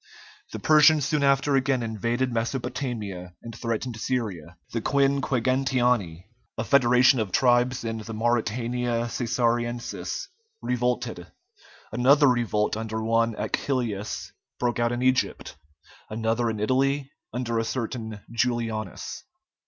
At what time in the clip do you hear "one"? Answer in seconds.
13.03-13.35